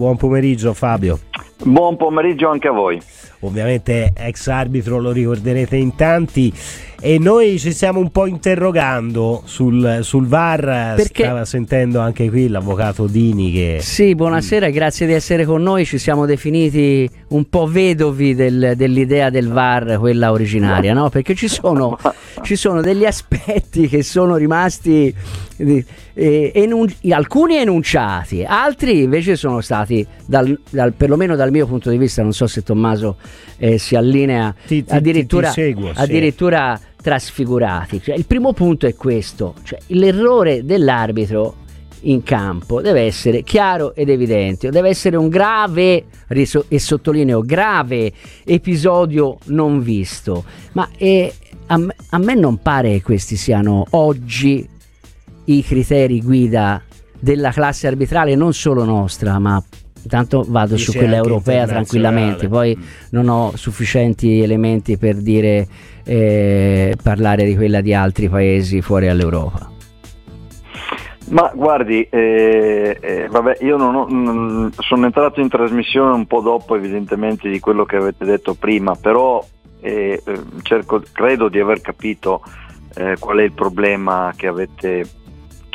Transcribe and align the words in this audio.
Buon 0.00 0.16
pomeriggio 0.16 0.74
Fabio. 0.74 1.18
Buon 1.64 1.96
pomeriggio 1.96 2.48
anche 2.48 2.68
a 2.68 2.70
voi. 2.70 3.02
Ovviamente 3.40 4.12
ex 4.14 4.46
arbitro 4.46 5.00
lo 5.00 5.10
ricorderete 5.10 5.74
in 5.74 5.96
tanti 5.96 6.54
e 7.00 7.18
noi 7.18 7.58
ci 7.60 7.72
stiamo 7.72 8.00
un 8.00 8.10
po' 8.10 8.26
interrogando 8.26 9.42
sul, 9.44 10.00
sul 10.02 10.26
VAR, 10.26 10.94
Perché... 10.96 11.24
stava 11.24 11.44
sentendo 11.44 12.00
anche 12.00 12.28
qui 12.28 12.48
l'avvocato 12.48 13.06
Dini 13.06 13.52
che... 13.52 13.78
Sì, 13.80 14.16
buonasera, 14.16 14.68
grazie 14.70 15.06
di 15.06 15.12
essere 15.12 15.44
con 15.44 15.62
noi, 15.62 15.84
ci 15.84 15.98
siamo 15.98 16.26
definiti 16.26 17.08
un 17.28 17.48
po' 17.48 17.66
vedovi 17.66 18.34
del, 18.34 18.72
dell'idea 18.74 19.30
del 19.30 19.48
VAR, 19.48 19.96
quella 19.98 20.32
originaria, 20.32 20.92
no? 20.92 21.08
Perché 21.08 21.36
ci 21.36 21.46
sono, 21.46 21.96
ci 22.42 22.56
sono 22.56 22.80
degli 22.80 23.04
aspetti 23.04 23.86
che 23.86 24.02
sono 24.02 24.34
rimasti 24.34 25.14
eh, 25.58 26.52
enun- 26.54 26.92
alcuni 27.10 27.56
enunciati, 27.56 28.44
altri 28.44 29.02
invece 29.02 29.36
sono 29.36 29.60
stati, 29.60 30.04
dal, 30.26 30.58
dal, 30.68 30.92
perlomeno 30.94 31.36
dal 31.36 31.52
mio 31.52 31.66
punto 31.66 31.90
di 31.90 31.96
vista, 31.96 32.22
non 32.22 32.32
so 32.32 32.48
se 32.48 32.62
Tommaso 32.62 33.16
eh, 33.56 33.78
si 33.78 33.94
allinea, 33.94 34.54
ti, 34.66 34.84
ti, 34.84 34.92
addirittura, 34.92 35.48
ti 35.48 35.60
seguo, 35.60 35.92
addirittura 35.94 36.76
sì. 36.76 36.86
Trasfigurati. 37.00 38.00
Cioè, 38.02 38.16
il 38.16 38.26
primo 38.26 38.52
punto 38.52 38.86
è 38.86 38.94
questo, 38.94 39.54
cioè, 39.62 39.78
l'errore 39.88 40.64
dell'arbitro 40.64 41.66
in 42.02 42.22
campo 42.22 42.80
deve 42.80 43.02
essere 43.02 43.42
chiaro 43.42 43.94
ed 43.94 44.08
evidente, 44.08 44.70
deve 44.70 44.88
essere 44.88 45.16
un 45.16 45.28
grave, 45.28 46.04
e 46.28 46.78
sottolineo 46.78 47.42
grave, 47.42 48.12
episodio 48.44 49.38
non 49.46 49.82
visto. 49.82 50.44
Ma 50.72 50.88
eh, 50.96 51.32
a, 51.66 51.80
a 52.10 52.18
me 52.18 52.34
non 52.34 52.58
pare 52.58 52.92
che 52.92 53.02
questi 53.02 53.36
siano 53.36 53.84
oggi 53.90 54.66
i 55.44 55.62
criteri 55.62 56.22
guida 56.22 56.82
della 57.18 57.50
classe 57.50 57.86
arbitrale 57.86 58.34
non 58.34 58.52
solo 58.52 58.84
nostra, 58.84 59.38
ma 59.38 59.62
Intanto 60.02 60.44
vado 60.46 60.74
Dice 60.74 60.90
su 60.90 60.98
quella 60.98 61.16
europea 61.16 61.66
tranquillamente, 61.66 62.48
poi 62.48 62.76
mm. 62.76 62.82
non 63.10 63.28
ho 63.28 63.52
sufficienti 63.56 64.40
elementi 64.40 64.96
per 64.96 65.16
dire 65.16 65.66
eh, 66.04 66.96
parlare 67.02 67.44
di 67.44 67.54
quella 67.54 67.80
di 67.80 67.92
altri 67.92 68.28
paesi 68.28 68.80
fuori 68.80 69.08
all'Europa. 69.08 69.76
Ma 71.30 71.52
guardi, 71.54 72.06
eh, 72.08 72.96
eh, 73.00 73.28
vabbè, 73.28 73.58
io 73.60 73.76
non 73.76 73.94
ho, 73.94 74.06
non, 74.08 74.72
sono 74.78 75.04
entrato 75.04 75.40
in 75.40 75.48
trasmissione 75.48 76.14
un 76.14 76.26
po' 76.26 76.40
dopo 76.40 76.74
evidentemente 76.74 77.50
di 77.50 77.60
quello 77.60 77.84
che 77.84 77.96
avete 77.96 78.24
detto 78.24 78.54
prima, 78.54 78.94
però 78.94 79.44
eh, 79.80 80.22
eh 80.24 80.40
cerco, 80.62 81.02
credo 81.12 81.48
di 81.48 81.60
aver 81.60 81.82
capito 81.82 82.42
eh, 82.94 83.16
qual 83.18 83.38
è 83.38 83.42
il 83.42 83.52
problema 83.52 84.32
che 84.34 84.46
avete, 84.46 85.04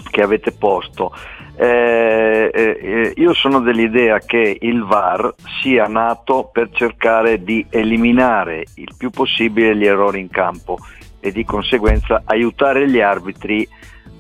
che 0.10 0.22
avete 0.22 0.52
posto. 0.52 1.14
Eh, 1.56 2.50
eh, 2.52 3.14
io 3.16 3.34
sono 3.34 3.60
dell'idea 3.60 4.20
che 4.20 4.58
il 4.60 4.84
VAR 4.84 5.34
sia 5.62 5.86
nato 5.86 6.50
per 6.52 6.70
cercare 6.72 7.44
di 7.44 7.66
eliminare 7.70 8.66
il 8.76 8.94
più 8.98 9.12
possibile 9.12 9.76
gli 9.76 9.86
errori 9.86 10.20
in 10.20 10.30
campo 10.30 10.80
e 11.20 11.32
di 11.32 11.46
conseguenza 11.46 12.24
aiutare 12.26 12.90
gli 12.90 13.00
arbitri 13.00 13.68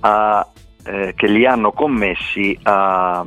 a, 0.01 0.47
eh, 0.85 1.13
che 1.15 1.27
li 1.27 1.45
hanno 1.45 1.71
commessi 1.71 2.57
a, 2.63 3.25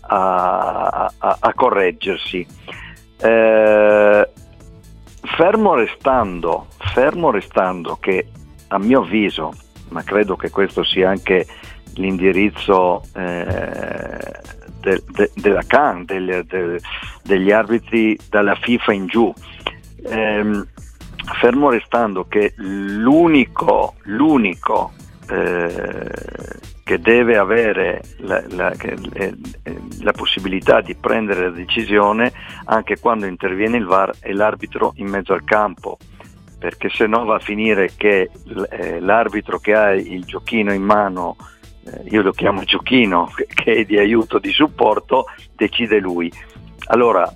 a, 0.00 1.12
a 1.18 1.54
correggersi. 1.54 2.46
Eh, 3.22 4.28
fermo 5.22 5.74
restando, 5.74 6.66
fermo 6.92 7.30
restando 7.30 7.96
che 7.96 8.28
a 8.68 8.78
mio 8.78 9.00
avviso, 9.00 9.52
ma 9.88 10.02
credo 10.02 10.36
che 10.36 10.50
questo 10.50 10.84
sia 10.84 11.08
anche 11.08 11.46
l'indirizzo 11.94 13.02
eh, 13.14 14.32
de, 14.80 15.02
de, 15.10 15.30
della 15.34 15.62
CAN, 15.66 16.04
del, 16.04 16.44
de, 16.46 16.80
degli 17.22 17.50
arbitri 17.50 18.18
dalla 18.28 18.54
FIFA 18.54 18.92
in 18.92 19.06
giù. 19.06 19.32
Eh, 20.02 20.64
fermo 21.38 21.70
restando 21.70 22.26
che 22.26 22.54
l'unico, 22.56 23.94
l'unico 24.04 24.92
eh, 25.28 26.10
che 26.90 26.98
deve 26.98 27.36
avere 27.36 28.02
la, 28.18 28.42
la, 28.48 28.72
eh, 28.72 29.36
la, 30.00 30.12
possibilità 30.12 30.80
di 30.80 30.96
prendere 30.96 31.42
la 31.42 31.50
decisione 31.50 32.32
anche 32.64 32.98
quando 32.98 33.26
interviene 33.26 33.76
il 33.76 33.84
VAR 33.84 34.12
è 34.18 34.32
l'arbitro 34.32 34.92
in 34.96 35.06
mezzo 35.06 35.32
al 35.32 35.44
campo 35.44 35.98
perché 36.58 36.88
se 36.88 37.06
no 37.06 37.24
va 37.24 37.36
a 37.36 37.38
finire 37.38 37.92
che 37.96 38.28
eh, 38.70 38.98
l'arbitro 38.98 39.60
che 39.60 39.72
ha 39.72 39.92
il 39.92 40.24
giochino 40.24 40.72
in 40.72 40.82
mano 40.82 41.36
eh, 41.38 41.59
io 42.08 42.22
lo 42.22 42.32
chiamo 42.32 42.62
giochino, 42.64 43.30
che 43.46 43.72
è 43.72 43.84
di 43.84 43.98
aiuto, 43.98 44.38
di 44.38 44.50
supporto, 44.50 45.26
decide 45.54 45.98
lui. 45.98 46.32
Allora, 46.86 47.32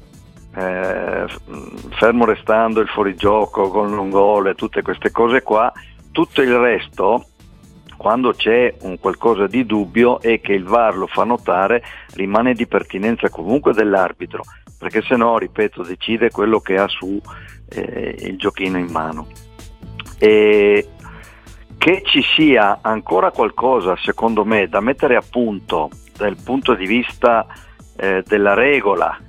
eh, 0.56 1.26
fermo 1.96 2.24
restando 2.24 2.80
il 2.80 2.88
fuorigioco 2.88 3.68
con 3.70 3.94
l'ungolo 3.94 4.50
e 4.50 4.54
tutte 4.54 4.82
queste 4.82 5.10
cose 5.10 5.42
qua, 5.42 5.72
tutto 6.12 6.42
il 6.42 6.56
resto, 6.56 7.26
quando 7.96 8.32
c'è 8.32 8.74
un 8.82 8.98
qualcosa 8.98 9.46
di 9.46 9.64
dubbio 9.64 10.20
e 10.20 10.40
che 10.40 10.52
il 10.52 10.64
VAR 10.64 10.96
lo 10.96 11.06
fa 11.06 11.24
notare, 11.24 11.82
rimane 12.14 12.54
di 12.54 12.66
pertinenza 12.66 13.28
comunque 13.28 13.72
dell'arbitro, 13.72 14.42
perché 14.78 15.02
se 15.02 15.16
no, 15.16 15.38
ripeto, 15.38 15.82
decide 15.82 16.30
quello 16.30 16.60
che 16.60 16.76
ha 16.76 16.88
su 16.88 17.20
eh, 17.70 18.16
il 18.20 18.36
giochino 18.36 18.78
in 18.78 18.90
mano. 18.90 19.26
E 20.18 20.88
che 21.84 22.00
ci 22.02 22.22
sia 22.34 22.78
ancora 22.80 23.30
qualcosa, 23.30 23.94
secondo 23.98 24.46
me, 24.46 24.68
da 24.68 24.80
mettere 24.80 25.16
a 25.16 25.22
punto 25.22 25.90
dal 26.16 26.34
punto 26.42 26.72
di 26.72 26.86
vista 26.86 27.46
eh, 27.98 28.24
della 28.26 28.54
regola, 28.54 29.20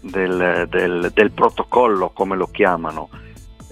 del, 0.00 0.66
del, 0.68 1.12
del, 1.14 1.30
protocollo, 1.30 2.10
come 2.12 2.34
lo 2.34 2.48
chiamano, 2.48 3.08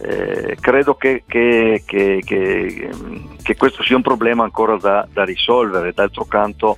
eh, 0.00 0.56
credo 0.60 0.94
che, 0.94 1.24
che, 1.26 1.82
che, 1.84 2.22
che, 2.22 3.56
questo 3.56 3.82
sia 3.82 3.96
un 3.96 4.02
problema 4.02 4.44
ancora 4.44 4.76
da, 4.76 5.08
da 5.12 5.24
risolvere. 5.24 5.92
D'altro 5.92 6.24
canto, 6.26 6.76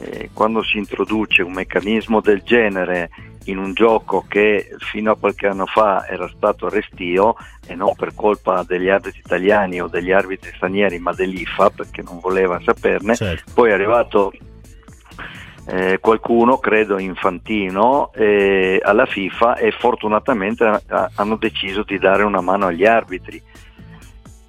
eh, 0.00 0.30
quando 0.32 0.64
si 0.64 0.78
introduce 0.78 1.42
un 1.42 1.52
meccanismo 1.52 2.20
del 2.20 2.42
genere 2.42 3.08
in 3.44 3.58
un 3.58 3.72
gioco 3.72 4.24
che 4.28 4.70
fino 4.78 5.12
a 5.12 5.16
qualche 5.16 5.46
anno 5.46 5.66
fa 5.66 6.06
era 6.06 6.28
stato 6.28 6.68
restio 6.68 7.34
e 7.66 7.74
non 7.74 7.94
per 7.94 8.14
colpa 8.14 8.64
degli 8.66 8.88
arbitri 8.88 9.20
italiani 9.24 9.80
o 9.80 9.88
degli 9.88 10.12
arbitri 10.12 10.52
stranieri 10.54 10.98
ma 10.98 11.12
dell'IFA 11.12 11.70
perché 11.70 12.02
non 12.02 12.20
voleva 12.20 12.60
saperne, 12.64 13.14
certo. 13.14 13.50
poi 13.54 13.70
è 13.70 13.72
arrivato 13.72 14.32
eh, 15.66 15.98
qualcuno, 16.00 16.58
credo 16.58 16.98
Infantino, 16.98 18.12
eh, 18.14 18.80
alla 18.82 19.06
FIFA 19.06 19.56
e 19.56 19.70
fortunatamente 19.70 20.64
a, 20.64 21.10
hanno 21.14 21.36
deciso 21.36 21.82
di 21.84 21.98
dare 21.98 22.24
una 22.24 22.40
mano 22.40 22.66
agli 22.66 22.84
arbitri. 22.84 23.40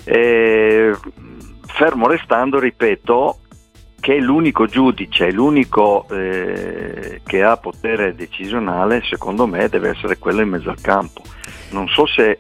Eh, 0.06 0.94
fermo 1.68 2.08
restando, 2.08 2.60
ripeto, 2.60 3.40
che 4.04 4.20
l'unico 4.20 4.66
giudice, 4.66 5.32
l'unico 5.32 6.06
eh, 6.10 7.22
che 7.26 7.42
ha 7.42 7.56
potere 7.56 8.14
decisionale, 8.14 9.02
secondo 9.06 9.48
me, 9.48 9.70
deve 9.70 9.92
essere 9.92 10.18
quello 10.18 10.42
in 10.42 10.50
mezzo 10.50 10.70
al 10.70 10.82
campo. 10.82 11.22
Non 11.70 11.88
so 11.88 12.06
se, 12.06 12.38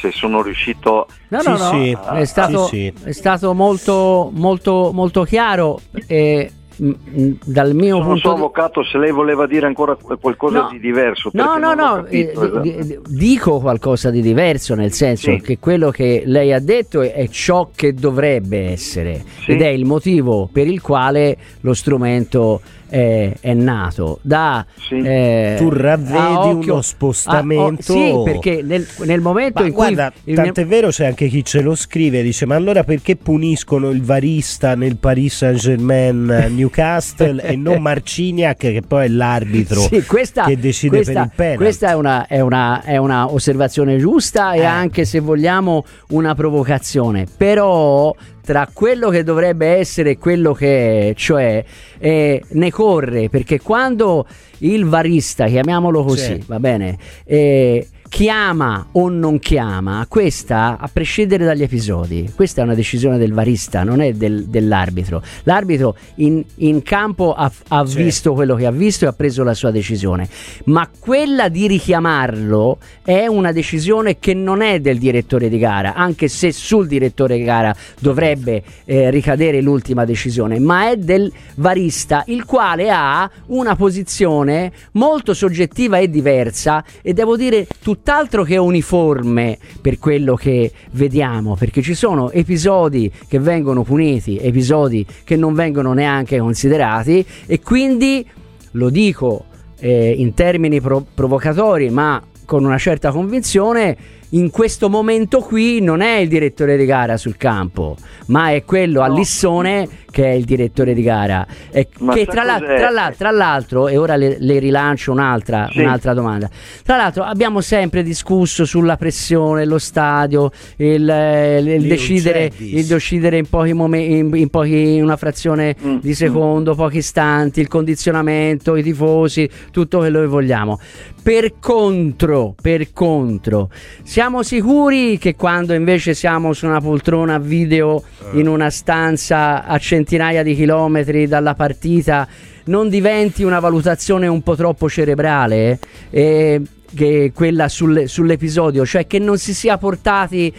se 0.00 0.10
sono 0.10 0.42
riuscito 0.42 1.06
no, 1.28 1.42
no, 1.44 1.56
no, 1.56 1.70
sì, 1.70 1.96
a, 1.96 2.16
è, 2.16 2.24
stato, 2.24 2.64
sì, 2.66 2.92
sì. 2.92 3.08
è 3.08 3.12
stato 3.12 3.54
molto, 3.54 4.30
molto, 4.34 4.90
molto 4.92 5.22
chiaro. 5.22 5.78
E 6.08 6.50
dal 6.76 7.74
mio 7.74 7.96
Sono 7.96 8.08
punto 8.08 8.28
so, 8.28 8.34
avvocato 8.34 8.84
se 8.84 8.98
lei 8.98 9.10
voleva 9.10 9.46
dire 9.46 9.66
ancora 9.66 9.96
qualcosa 10.20 10.62
no, 10.62 10.68
di 10.70 10.78
diverso 10.78 11.30
no 11.32 11.56
no 11.56 11.72
no 11.72 12.02
capito, 12.02 12.62
eh, 12.62 12.76
esatto. 12.78 13.02
dico 13.08 13.60
qualcosa 13.60 14.10
di 14.10 14.20
diverso 14.20 14.74
nel 14.74 14.92
senso 14.92 15.30
sì. 15.30 15.40
che 15.40 15.58
quello 15.58 15.90
che 15.90 16.24
lei 16.26 16.52
ha 16.52 16.60
detto 16.60 17.00
è, 17.00 17.14
è 17.14 17.28
ciò 17.28 17.70
che 17.74 17.94
dovrebbe 17.94 18.70
essere 18.70 19.24
sì. 19.40 19.52
ed 19.52 19.62
è 19.62 19.68
il 19.68 19.86
motivo 19.86 20.48
per 20.52 20.66
il 20.66 20.82
quale 20.82 21.36
lo 21.60 21.72
strumento 21.72 22.60
è, 22.88 23.32
è 23.40 23.54
nato 23.54 24.18
da 24.22 24.64
sì. 24.88 24.96
eh, 24.96 25.54
tu 25.56 25.68
ravvedi 25.68 26.66
uno 26.66 26.80
spostamento 26.80 27.92
a, 27.92 27.96
oh, 27.96 28.24
sì 28.24 28.30
perché 28.30 28.62
nel, 28.62 28.86
nel 29.04 29.20
momento 29.20 29.60
ma 29.60 29.66
in 29.66 29.72
guarda, 29.72 30.12
cui 30.22 30.34
tant'è 30.34 30.60
nel... 30.60 30.68
vero 30.68 30.88
c'è 30.88 31.06
anche 31.06 31.28
chi 31.28 31.44
ce 31.44 31.60
lo 31.60 31.74
scrive 31.74 32.22
dice 32.22 32.46
ma 32.46 32.54
allora 32.54 32.84
perché 32.84 33.16
puniscono 33.16 33.90
il 33.90 34.02
varista 34.02 34.74
nel 34.74 34.96
Paris 34.96 35.36
Saint 35.36 35.58
Germain 35.58 36.48
Newcastle 36.54 37.42
e 37.42 37.56
non 37.56 37.80
Marciniak 37.82 38.56
che 38.56 38.82
poi 38.86 39.06
è 39.06 39.08
l'arbitro 39.08 39.80
sì, 39.80 40.04
questa, 40.04 40.44
che 40.44 40.58
decide 40.58 40.96
questa, 40.96 41.12
per 41.12 41.28
il 41.28 41.30
penalty 41.34 41.56
questa 41.56 41.90
è 41.90 41.94
una, 41.94 42.26
è 42.26 42.40
una, 42.40 42.82
è 42.82 42.96
una 42.96 43.32
osservazione 43.32 43.98
giusta 43.98 44.52
eh. 44.52 44.60
e 44.60 44.64
anche 44.64 45.04
se 45.04 45.20
vogliamo 45.20 45.84
una 46.08 46.34
provocazione 46.34 47.26
però 47.36 48.14
tra 48.46 48.70
quello 48.72 49.10
che 49.10 49.24
dovrebbe 49.24 49.66
essere 49.66 50.10
e 50.10 50.18
quello 50.18 50.52
che 50.52 51.08
è, 51.08 51.14
cioè 51.14 51.64
eh, 51.98 52.40
ne 52.48 52.70
corre 52.70 53.28
perché 53.28 53.60
quando 53.60 54.24
il 54.58 54.84
varista, 54.84 55.46
chiamiamolo 55.46 56.04
così, 56.04 56.34
sì. 56.34 56.44
va 56.46 56.60
bene, 56.60 56.96
eh, 57.24 57.88
chiama 58.08 58.86
o 58.92 59.08
non 59.08 59.38
chiama, 59.38 60.06
questa 60.08 60.78
a 60.78 60.88
prescindere 60.92 61.44
dagli 61.44 61.62
episodi, 61.62 62.30
questa 62.34 62.60
è 62.60 62.64
una 62.64 62.74
decisione 62.74 63.18
del 63.18 63.32
varista, 63.32 63.82
non 63.82 64.00
è 64.00 64.12
del, 64.12 64.44
dell'arbitro. 64.46 65.22
L'arbitro 65.44 65.96
in, 66.16 66.42
in 66.56 66.82
campo 66.82 67.34
ha, 67.34 67.44
ha 67.44 67.84
certo. 67.84 68.02
visto 68.02 68.32
quello 68.32 68.54
che 68.54 68.66
ha 68.66 68.70
visto 68.70 69.04
e 69.04 69.08
ha 69.08 69.12
preso 69.12 69.42
la 69.42 69.54
sua 69.54 69.70
decisione, 69.70 70.28
ma 70.64 70.88
quella 70.98 71.48
di 71.48 71.66
richiamarlo 71.66 72.78
è 73.02 73.26
una 73.26 73.52
decisione 73.52 74.18
che 74.18 74.34
non 74.34 74.62
è 74.62 74.80
del 74.80 74.98
direttore 74.98 75.48
di 75.48 75.58
gara, 75.58 75.94
anche 75.94 76.28
se 76.28 76.52
sul 76.52 76.86
direttore 76.86 77.36
di 77.36 77.44
gara 77.44 77.74
dovrebbe 77.98 78.62
eh, 78.84 79.10
ricadere 79.10 79.60
l'ultima 79.60 80.04
decisione, 80.04 80.58
ma 80.58 80.90
è 80.90 80.96
del 80.96 81.30
varista, 81.56 82.24
il 82.26 82.44
quale 82.44 82.90
ha 82.90 83.28
una 83.46 83.76
posizione 83.76 84.72
molto 84.92 85.34
soggettiva 85.34 85.98
e 85.98 86.08
diversa 86.08 86.84
e 87.02 87.12
devo 87.12 87.36
dire 87.36 87.66
tutt'altro 87.96 88.44
che 88.44 88.56
uniforme 88.56 89.58
per 89.80 89.98
quello 89.98 90.36
che 90.36 90.70
vediamo, 90.92 91.56
perché 91.56 91.82
ci 91.82 91.94
sono 91.94 92.30
episodi 92.30 93.10
che 93.26 93.38
vengono 93.38 93.82
puniti, 93.82 94.38
episodi 94.38 95.04
che 95.24 95.36
non 95.36 95.54
vengono 95.54 95.92
neanche 95.92 96.38
considerati 96.38 97.24
e 97.46 97.60
quindi 97.60 98.24
lo 98.72 98.90
dico 98.90 99.46
eh, 99.80 100.12
in 100.12 100.34
termini 100.34 100.80
pro- 100.80 101.04
provocatori, 101.14 101.90
ma 101.90 102.22
con 102.44 102.64
una 102.64 102.78
certa 102.78 103.10
convinzione 103.10 103.96
in 104.30 104.50
questo 104.50 104.88
momento 104.88 105.40
qui 105.40 105.80
non 105.80 106.00
è 106.00 106.16
il 106.16 106.28
direttore 106.28 106.76
di 106.76 106.84
gara 106.84 107.16
sul 107.16 107.36
campo, 107.36 107.96
ma 108.26 108.50
è 108.50 108.64
quello 108.64 109.00
no. 109.00 109.06
a 109.06 109.08
Lissone 109.08 109.88
che 110.16 110.24
è 110.24 110.30
il 110.30 110.46
direttore 110.46 110.94
di 110.94 111.02
gara. 111.02 111.46
E 111.70 111.88
che 112.14 112.24
tra, 112.24 112.42
la, 112.42 112.58
tra, 112.58 112.88
la, 112.88 113.12
tra, 113.14 113.30
l'altro, 113.30 113.86
e 113.86 113.98
ora 113.98 114.16
le, 114.16 114.38
le 114.40 114.58
rilancio 114.58 115.12
un'altra, 115.12 115.68
sì. 115.70 115.80
un'altra, 115.80 116.14
domanda, 116.14 116.48
tra 116.82 116.96
l'altro 116.96 117.22
abbiamo 117.22 117.60
sempre 117.60 118.02
discusso 118.02 118.64
sulla 118.64 118.96
pressione, 118.96 119.66
lo 119.66 119.76
stadio, 119.76 120.50
il, 120.76 121.02
il, 121.02 121.68
il 121.68 121.86
decidere, 121.86 122.50
il 122.56 122.86
decidere 122.86 123.36
in 123.36 123.46
pochi 123.46 123.74
momenti, 123.74 124.16
in, 124.16 124.34
in, 124.36 124.48
pochi, 124.48 124.98
una 125.00 125.18
frazione 125.18 125.76
mm. 125.84 125.98
di 125.98 126.14
secondo, 126.14 126.74
pochi 126.74 126.96
istanti, 126.96 127.60
il 127.60 127.68
condizionamento, 127.68 128.74
i 128.74 128.82
tifosi, 128.82 129.46
tutto 129.70 129.98
quello 129.98 130.20
che 130.20 130.26
vogliamo. 130.26 130.80
Per 131.22 131.54
contro, 131.58 132.54
per 132.62 132.92
contro, 132.92 133.68
siamo 134.04 134.44
sicuri 134.44 135.18
che 135.18 135.34
quando 135.34 135.74
invece 135.74 136.14
siamo 136.14 136.52
su 136.52 136.66
una 136.66 136.80
poltrona 136.80 137.36
video 137.38 138.00
eh. 138.32 138.38
in 138.38 138.46
una 138.46 138.70
stanza 138.70 139.64
a 139.64 139.76
centinaia 140.06 140.44
di 140.44 140.54
chilometri 140.54 141.26
dalla 141.26 141.54
partita 141.54 142.28
non 142.66 142.88
diventi 142.88 143.42
una 143.42 143.58
valutazione 143.58 144.28
un 144.28 144.40
po' 144.42 144.54
troppo 144.54 144.88
cerebrale? 144.88 145.80
Eh, 146.10 146.62
che 146.94 147.32
quella 147.34 147.68
sul, 147.68 148.08
sull'episodio, 148.08 148.86
cioè 148.86 149.08
che 149.08 149.18
non 149.18 149.36
si 149.38 149.52
sia 149.52 149.76
portati 149.76 150.54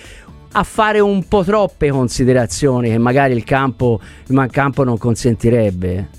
a 0.52 0.64
fare 0.64 1.00
un 1.00 1.26
po' 1.28 1.44
troppe 1.44 1.90
considerazioni 1.90 2.90
che 2.90 2.98
magari 2.98 3.34
il 3.34 3.46
campo, 3.46 4.00
il 4.28 4.48
campo 4.52 4.84
non 4.84 4.98
consentirebbe. 4.98 6.10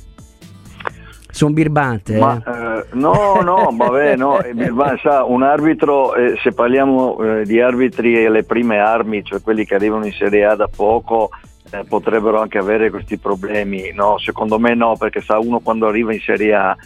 Sono 1.31 1.53
birbante. 1.53 2.19
Ma, 2.19 2.43
eh? 2.45 2.51
Eh, 2.51 2.85
no, 2.93 3.41
no, 3.43 3.69
vabbè, 3.73 4.17
no. 4.17 4.41
sa, 5.03 5.25
un 5.25 5.43
arbitro, 5.43 6.15
eh, 6.15 6.39
se 6.43 6.53
parliamo 6.53 7.23
eh, 7.23 7.45
di 7.45 7.61
arbitri 7.61 8.25
alle 8.25 8.45
prime 8.45 8.79
armi, 8.79 9.23
cioè 9.23 9.41
quelli 9.43 9.65
che 9.65 9.75
arrivano 9.75 10.07
in 10.07 10.13
Serie 10.13 10.45
A 10.47 10.57
da 10.57 10.69
poco, 10.75 11.31
eh, 11.70 11.85
potrebbero 11.85 12.41
anche 12.41 12.59
avere 12.59 12.91
questi 12.91 13.19
problemi. 13.19 13.93
No, 13.93 14.19
secondo 14.19 14.59
me 14.59 14.75
no, 14.75 14.97
perché 14.97 15.20
sa 15.20 15.38
uno 15.38 15.61
quando 15.61 15.87
arriva 15.87 16.12
in 16.12 16.20
Serie 16.20 16.55
A 16.55 16.76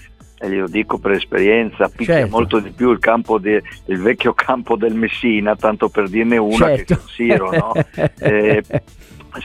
e 0.42 0.48
glielo 0.48 0.66
dico 0.66 0.98
per 0.98 1.12
esperienza, 1.12 1.88
picchia 1.88 2.14
certo. 2.14 2.30
molto 2.30 2.58
di 2.58 2.70
più 2.70 2.90
il, 2.90 2.98
campo 2.98 3.38
de, 3.38 3.62
il 3.86 4.00
vecchio 4.00 4.34
campo 4.34 4.76
del 4.76 4.94
Messina, 4.94 5.54
tanto 5.54 5.88
per 5.88 6.08
dirne 6.08 6.36
una 6.36 6.66
certo. 6.66 6.94
che 6.94 7.00
San 7.00 7.08
Siro, 7.08 7.50
no? 7.52 7.72
eh, 8.18 8.60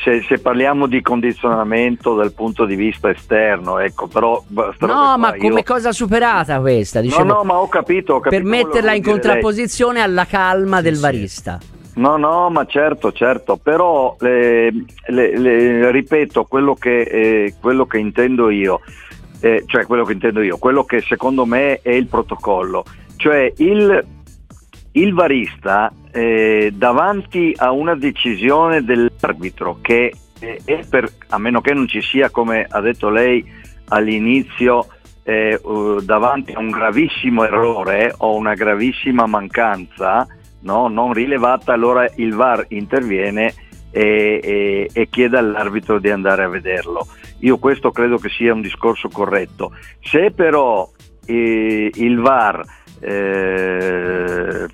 se, 0.04 0.25
se, 0.28 0.39
parliamo 0.39 0.88
di 0.88 1.01
condizionamento 1.01 2.16
dal 2.16 2.33
punto 2.33 2.66
di 2.66 2.75
vista 2.75 3.12
esterno, 3.12 3.78
ecco, 3.78 4.07
però... 4.07 4.44
No, 4.50 5.18
ma 5.19 5.36
come 5.36 5.60
io... 5.60 5.63
cosa 5.63 5.92
superata 5.92 6.60
questa? 6.60 7.00
Dicevo, 7.00 7.24
no, 7.24 7.33
no, 7.36 7.44
ma 7.44 7.60
ho 7.60 7.68
capito. 7.68 8.16
Ho 8.16 8.19
capito 8.19 8.42
per 8.42 8.50
metterla 8.50 8.94
in 8.94 9.04
contrapposizione 9.04 10.00
lei. 10.00 10.04
alla 10.04 10.25
calma 10.25 10.78
sì, 10.78 10.83
del 10.83 11.00
barista. 11.00 11.60
No, 11.98 12.16
no, 12.18 12.50
ma 12.50 12.66
certo, 12.66 13.12
certo, 13.12 13.58
però 13.58 14.16
le, 14.20 14.72
le, 15.08 15.38
le, 15.38 15.92
ripeto 15.92 16.46
quello 16.46 16.76
che, 16.76 17.02
eh, 17.02 17.56
quello 17.60 17.88
che 17.88 17.98
intendo 17.98 18.52
io, 18.52 18.82
eh, 19.42 19.64
cioè 19.66 19.86
quello 19.86 20.04
che 20.04 20.14
intendo 20.14 20.42
io, 20.42 20.58
quello 20.58 20.84
che 20.84 21.02
secondo 21.02 21.46
me 21.46 21.82
è 21.82 21.92
il 21.92 22.06
protocollo, 22.06 22.86
cioè 23.16 23.52
il 23.58 24.06
il 24.98 25.14
varista 25.14 25.92
eh, 26.12 26.72
davanti 26.74 27.54
a 27.56 27.72
una 27.72 27.96
decisione 27.96 28.84
dell'arbitro 28.84 29.78
che 29.82 30.12
eh, 30.40 30.62
è 30.66 30.84
per, 30.90 31.08
a 31.30 31.38
meno 31.38 31.62
che 31.62 31.74
non 31.74 31.88
ci 31.88 32.02
sia 32.02 32.30
come 32.32 32.66
ha 32.68 32.82
detto 32.82 33.10
lei 33.10 33.46
all'inizio 33.90 34.88
eh, 35.24 35.60
davanti 36.02 36.54
a 36.54 36.60
un 36.60 36.70
gravissimo 36.70 37.44
errore 37.44 38.14
o 38.18 38.36
una 38.36 38.56
gravissima 38.56 39.28
mancanza 39.28 40.28
no, 40.62 40.88
non 40.88 41.13
rilevata 41.13 41.74
allora 41.74 42.09
il 42.15 42.33
VAR 42.33 42.65
interviene 42.69 43.54
e, 43.92 44.39
e, 44.44 44.89
e 44.92 45.09
chiede 45.09 45.38
all'arbitro 45.38 46.00
di 46.00 46.09
andare 46.09 46.44
a 46.44 46.50
vederlo. 46.50 47.07
Io 47.39 47.57
questo 47.57 47.92
credo 47.92 48.18
che 48.18 48.30
sia 48.30 48.54
un 48.54 48.62
discorso 48.62 49.09
corretto. 49.09 49.71
Se 50.01 50.31
però 50.31 50.89
eh, 51.25 51.92
il 51.94 52.19
VAR 52.19 52.63
eh, 53.00 54.68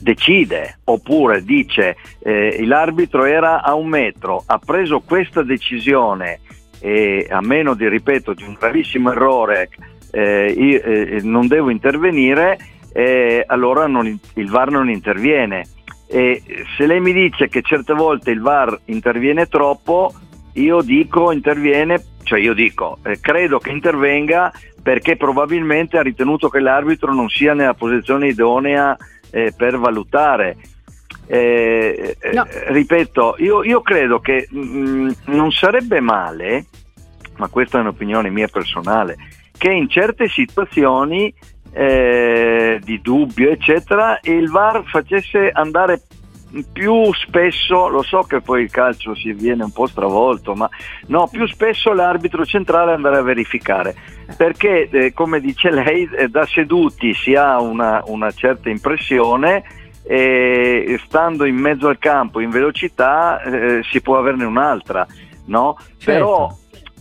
decide 0.00 0.78
oppure 0.84 1.42
dice 1.42 1.96
eh, 2.20 2.64
l'arbitro 2.66 3.24
era 3.24 3.62
a 3.62 3.74
un 3.74 3.88
metro, 3.88 4.42
ha 4.46 4.58
preso 4.58 5.00
questa 5.00 5.42
decisione 5.42 6.40
e 6.78 7.26
a 7.30 7.40
meno 7.40 7.74
di, 7.74 7.88
ripeto, 7.88 8.34
di 8.34 8.42
un 8.42 8.54
gravissimo 8.58 9.10
errore 9.10 9.70
eh, 10.12 10.54
io, 10.56 10.82
eh, 10.82 11.20
non 11.22 11.46
devo 11.46 11.70
intervenire, 11.70 12.58
eh, 12.96 13.44
allora 13.46 13.86
non, 13.86 14.06
il 14.06 14.48
VAR 14.48 14.70
non 14.70 14.88
interviene. 14.88 15.66
E 16.08 16.42
se 16.76 16.86
lei 16.86 16.98
mi 16.98 17.12
dice 17.12 17.48
che 17.48 17.60
certe 17.60 17.92
volte 17.92 18.30
il 18.30 18.40
VAR 18.40 18.80
interviene 18.86 19.48
troppo, 19.48 20.14
io 20.54 20.80
dico 20.80 21.30
interviene, 21.30 22.02
cioè 22.22 22.40
io 22.40 22.54
dico, 22.54 22.96
eh, 23.04 23.20
credo 23.20 23.58
che 23.58 23.68
intervenga 23.68 24.50
perché 24.82 25.16
probabilmente 25.16 25.98
ha 25.98 26.02
ritenuto 26.02 26.48
che 26.48 26.60
l'arbitro 26.60 27.12
non 27.12 27.28
sia 27.28 27.52
nella 27.52 27.74
posizione 27.74 28.28
idonea 28.28 28.96
eh, 29.30 29.52
per 29.54 29.76
valutare. 29.78 30.56
Eh, 31.26 32.16
eh, 32.18 32.32
no. 32.32 32.46
ripeto, 32.68 33.34
io, 33.40 33.62
io, 33.62 33.82
credo 33.82 34.20
che 34.20 34.48
mh, 34.48 34.58
mm, 34.58 35.08
non 35.24 35.52
sarebbe 35.52 36.00
male, 36.00 36.64
ma 37.36 37.48
questa 37.48 37.76
è 37.76 37.80
un'opinione 37.82 38.30
mia 38.30 38.48
personale, 38.48 39.16
che 39.58 39.70
in 39.70 39.86
certe 39.90 40.28
situazioni 40.28 41.34
eh, 41.78 42.80
di 42.82 43.02
dubbio, 43.02 43.50
eccetera, 43.50 44.18
il 44.22 44.48
VAR 44.48 44.82
facesse 44.86 45.50
andare 45.50 46.00
più 46.72 47.12
spesso, 47.12 47.88
lo 47.88 48.02
so 48.02 48.22
che 48.22 48.40
poi 48.40 48.62
il 48.62 48.70
calcio 48.70 49.14
si 49.14 49.32
viene 49.32 49.64
un 49.64 49.72
po' 49.72 49.86
stravolto, 49.86 50.54
ma 50.54 50.70
no, 51.08 51.28
più 51.30 51.46
spesso 51.46 51.92
l'arbitro 51.92 52.46
centrale 52.46 52.92
andare 52.92 53.18
a 53.18 53.22
verificare, 53.22 53.94
perché 54.38 54.88
eh, 54.88 55.12
come 55.12 55.38
dice 55.38 55.70
lei, 55.70 56.08
eh, 56.16 56.28
da 56.28 56.46
seduti 56.46 57.12
si 57.12 57.34
ha 57.34 57.60
una, 57.60 58.02
una 58.06 58.30
certa 58.30 58.70
impressione 58.70 59.62
e 60.08 60.98
stando 61.04 61.44
in 61.44 61.56
mezzo 61.56 61.88
al 61.88 61.98
campo 61.98 62.38
in 62.38 62.48
velocità 62.48 63.42
eh, 63.42 63.82
si 63.82 64.00
può 64.00 64.16
averne 64.16 64.44
un'altra, 64.44 65.04
no? 65.46 65.76
Certo. 65.98 66.04
Però 66.04 66.56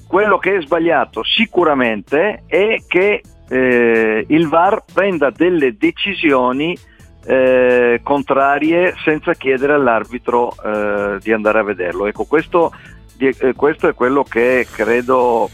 quello 0.08 0.38
che 0.38 0.58
è 0.58 0.62
sbagliato 0.62 1.24
sicuramente 1.24 2.44
è 2.48 2.84
che 2.88 3.22
eh, 3.50 4.26
il 4.28 4.48
VAR 4.48 4.84
prenda 4.92 5.30
delle 5.30 5.76
decisioni 5.78 6.78
eh, 7.26 8.00
contrarie 8.04 8.94
senza 9.04 9.34
chiedere 9.34 9.74
all'arbitro 9.74 10.54
eh, 10.64 11.18
di 11.22 11.32
andare 11.32 11.60
a 11.60 11.64
vederlo. 11.64 12.06
Ecco, 12.06 12.26
questo, 12.26 12.72
di, 13.16 13.28
eh, 13.28 13.54
questo 13.54 13.88
è 13.88 13.94
quello 13.94 14.24
che 14.24 14.68
credo 14.72 15.50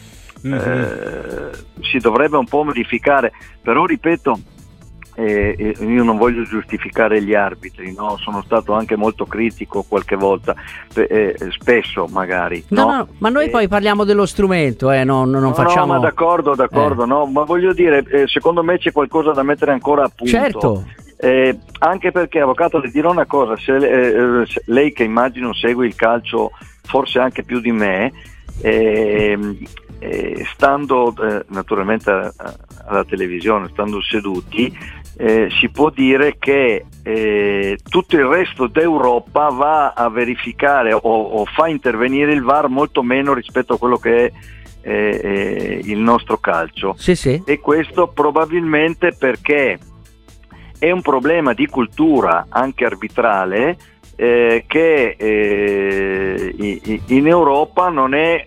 mm-hmm. 0.45 1.49
si 1.81 1.97
dovrebbe 1.99 2.37
un 2.37 2.45
po' 2.45 2.63
modificare, 2.63 3.31
però 3.61 3.85
ripeto, 3.85 4.39
eh, 5.15 5.75
io 5.79 6.03
non 6.03 6.17
voglio 6.17 6.43
giustificare 6.43 7.21
gli 7.21 7.33
arbitri, 7.33 7.93
no? 7.93 8.17
sono 8.17 8.41
stato 8.43 8.73
anche 8.73 8.95
molto 8.95 9.25
critico 9.25 9.83
qualche 9.87 10.15
volta, 10.15 10.55
eh, 10.93 11.35
spesso 11.49 12.07
magari. 12.07 12.63
No, 12.69 12.85
no? 12.85 12.95
no 12.95 13.07
ma 13.19 13.29
noi 13.29 13.45
eh, 13.45 13.49
poi 13.49 13.67
parliamo 13.67 14.03
dello 14.03 14.25
strumento, 14.25 14.91
eh, 14.91 15.03
non, 15.03 15.29
non 15.29 15.41
no, 15.41 15.53
facciamo... 15.53 15.93
No, 15.93 15.99
ma 15.99 15.99
d'accordo, 15.99 16.55
d'accordo, 16.55 17.05
no? 17.05 17.25
ma 17.25 17.43
voglio 17.43 17.73
dire, 17.73 18.27
secondo 18.27 18.63
me 18.63 18.77
c'è 18.77 18.91
qualcosa 18.91 19.31
da 19.31 19.43
mettere 19.43 19.71
ancora 19.71 20.03
a 20.03 20.11
punto. 20.13 20.31
Certo. 20.31 20.85
Eh, 21.17 21.55
anche 21.79 22.11
perché, 22.11 22.39
avvocato, 22.39 22.79
le 22.79 22.89
dirò 22.89 23.11
una 23.11 23.27
cosa, 23.27 23.55
se, 23.55 23.75
eh, 23.75 24.45
se 24.47 24.63
lei 24.65 24.91
che 24.91 25.03
immagino 25.03 25.53
segue 25.53 25.85
il 25.85 25.95
calcio 25.95 26.51
forse 26.81 27.19
anche 27.19 27.43
più 27.43 27.59
di 27.59 27.71
me, 27.71 28.11
eh, 28.61 29.37
eh, 29.99 30.45
stando 30.51 31.13
eh, 31.21 31.45
naturalmente 31.49 32.09
alla 32.09 33.05
televisione, 33.05 33.69
stando 33.71 34.01
seduti, 34.01 34.75
eh, 35.17 35.49
si 35.59 35.69
può 35.69 35.89
dire 35.89 36.37
che 36.39 36.85
eh, 37.03 37.77
tutto 37.87 38.15
il 38.15 38.25
resto 38.25 38.67
d'Europa 38.67 39.49
va 39.49 39.93
a 39.93 40.09
verificare 40.09 40.93
o, 40.93 40.99
o, 41.01 41.45
fa 41.45 41.67
intervenire 41.67 42.33
il 42.33 42.41
VAR 42.41 42.69
molto 42.69 43.03
meno 43.03 43.33
rispetto 43.33 43.73
a 43.73 43.77
quello 43.77 43.97
che 43.97 44.25
è 44.25 44.31
eh, 44.81 45.81
il 45.83 45.99
nostro 45.99 46.37
calcio. 46.37 46.95
Sì, 46.97 47.15
sì. 47.15 47.41
E 47.45 47.59
questo 47.59 48.07
probabilmente 48.07 49.13
perché 49.13 49.77
è 50.79 50.89
un 50.89 51.01
problema 51.01 51.53
di 51.53 51.67
cultura 51.67 52.47
anche 52.49 52.85
arbitrale 52.85 53.77
eh, 54.15 54.63
che 54.67 55.15
eh, 55.17 56.55
in 57.07 57.27
Europa 57.27 57.89
non 57.89 58.13
è 58.13 58.43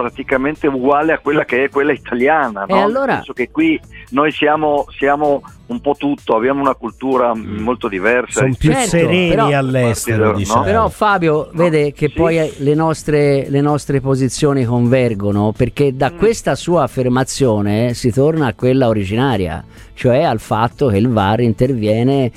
praticamente 0.00 0.66
uguale 0.66 1.12
a 1.12 1.18
quella 1.18 1.44
che 1.44 1.64
è 1.64 1.68
quella 1.68 1.92
italiana. 1.92 2.64
No? 2.66 2.82
Allora... 2.82 3.16
Penso 3.16 3.32
che 3.32 3.50
qui 3.50 3.78
noi 4.10 4.32
siamo, 4.32 4.86
siamo, 4.96 5.42
un 5.66 5.80
po' 5.80 5.94
tutto, 5.96 6.34
abbiamo 6.34 6.60
una 6.60 6.74
cultura 6.74 7.34
mm. 7.34 7.58
molto 7.58 7.88
diversa. 7.88 8.40
Sono 8.40 8.54
più 8.58 8.72
certo, 8.72 8.88
sereni 8.88 9.28
però, 9.28 9.46
all'estero. 9.46 10.32
Diciamo. 10.32 10.62
Però 10.64 10.88
Fabio 10.88 11.50
no, 11.52 11.62
vede 11.62 11.92
che 11.92 12.08
sì. 12.08 12.14
poi 12.14 12.52
le 12.56 12.74
nostre, 12.74 13.48
le 13.48 13.60
nostre, 13.60 14.00
posizioni 14.00 14.64
convergono 14.64 15.52
perché 15.56 15.94
da 15.94 16.10
mm. 16.10 16.18
questa 16.18 16.54
sua 16.54 16.82
affermazione 16.82 17.94
si 17.94 18.10
torna 18.10 18.48
a 18.48 18.54
quella 18.54 18.88
originaria, 18.88 19.62
cioè 19.94 20.22
al 20.22 20.40
fatto 20.40 20.88
che 20.88 20.96
il 20.96 21.08
VAR 21.08 21.40
interviene 21.40 22.30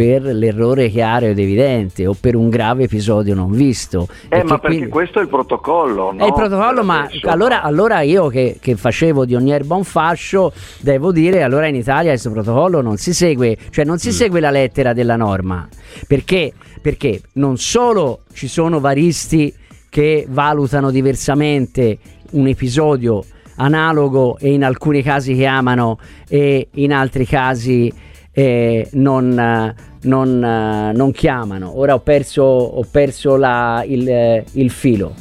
per 0.00 0.22
l'errore 0.22 0.88
chiaro 0.88 1.26
ed 1.26 1.38
evidente 1.38 2.06
o 2.06 2.16
per 2.18 2.34
un 2.34 2.48
grave 2.48 2.84
episodio 2.84 3.34
non 3.34 3.50
visto. 3.50 4.08
Eh, 4.30 4.42
ma 4.44 4.56
perché 4.56 4.76
quindi... 4.76 4.88
questo 4.88 5.18
è 5.18 5.22
il 5.22 5.28
protocollo, 5.28 6.10
no? 6.10 6.24
È 6.24 6.26
il 6.26 6.32
protocollo, 6.32 6.82
ma 6.82 7.06
allora, 7.24 7.60
allora, 7.60 8.00
io 8.00 8.28
che, 8.28 8.56
che, 8.58 8.76
facevo 8.76 9.26
di 9.26 9.34
ogni 9.34 9.50
erba 9.52 9.74
un 9.74 9.84
fascio, 9.84 10.54
devo 10.80 11.12
dire, 11.12 11.42
allora 11.42 11.66
in 11.66 11.74
Italia 11.74 12.12
questo 12.12 12.30
protocollo 12.30 12.80
non 12.80 12.96
si 12.96 13.12
segue, 13.12 13.58
cioè 13.68 13.84
non 13.84 13.98
si 13.98 14.08
mm. 14.08 14.12
segue 14.12 14.40
la 14.40 14.50
lettera 14.50 14.94
della 14.94 15.16
norma, 15.16 15.68
perché, 16.06 16.54
perché 16.80 17.20
non 17.34 17.58
solo 17.58 18.20
ci 18.32 18.48
sono 18.48 18.80
varisti 18.80 19.54
che 19.90 20.24
valutano 20.30 20.90
diversamente 20.90 21.98
un 22.30 22.46
episodio 22.46 23.22
analogo 23.56 24.38
e 24.38 24.50
in 24.50 24.64
alcuni 24.64 25.02
casi 25.02 25.34
chiamano 25.34 25.98
e 26.26 26.68
in 26.72 26.94
altri 26.94 27.26
casi 27.26 27.92
eh, 28.32 28.88
non, 28.92 29.74
non, 30.02 30.42
eh, 30.42 30.92
non, 30.92 31.12
chiamano. 31.12 31.78
Ora 31.78 31.94
ho 31.94 32.00
perso, 32.00 32.42
ho 32.42 32.84
perso 32.90 33.36
la, 33.36 33.84
il, 33.86 34.08
eh, 34.08 34.44
il, 34.52 34.70
filo. 34.70 35.14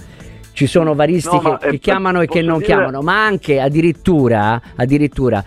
Ci 0.51 0.67
sono 0.67 0.93
varisti 0.93 1.39
no, 1.41 1.57
che, 1.57 1.69
che 1.69 1.77
chiamano 1.79 2.21
e 2.21 2.27
che 2.27 2.41
non 2.41 2.57
dire... 2.57 2.67
chiamano, 2.67 3.01
ma 3.01 3.25
anche 3.25 3.59
addirittura, 3.59 4.61
addirittura 4.75 5.43